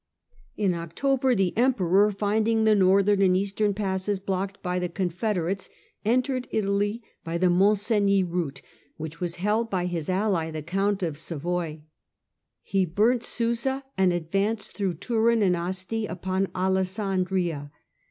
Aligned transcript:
In 0.57 0.73
October 0.73 1.35
the 1.35 1.55
Emperor, 1.55 2.11
finding 2.11 2.63
the 2.63 2.73
northern 2.73 3.21
and 3.21 3.29
Frederick 3.33 3.39
eastern 3.43 3.73
passes 3.75 4.19
blocked 4.19 4.59
by 4.63 4.79
the 4.79 4.89
confederates, 4.89 5.69
entered 6.03 6.47
Italy 6.49 7.03
Italian 7.03 7.03
Ex 7.03 7.15
by 7.23 7.37
the 7.37 7.49
Mont 7.51 7.77
Cenis 7.77 8.27
route, 8.27 8.63
which 8.97 9.21
was 9.21 9.35
held 9.35 9.69
by 9.69 9.85
his 9.85 10.09
ally 10.09 10.45
ped|tion, 10.49 10.53
the 10.53 10.63
Count 10.63 11.03
of 11.03 11.19
Savoy. 11.19 11.81
He 12.63 12.83
burnt 12.83 13.23
Susa 13.23 13.83
and 13.95 14.11
advanced 14.11 14.71
through 14.73 14.95
Turin 14.95 15.43
and 15.43 15.55
Asti 15.55 16.07
upon 16.07 16.47
Alessandria. 16.55 17.69